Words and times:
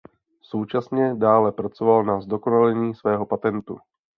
Současně 0.41 1.15
dále 1.15 1.51
pracoval 1.51 2.03
na 2.03 2.21
zdokonalení 2.21 2.95
svého 2.95 3.25
patentu. 3.25 3.77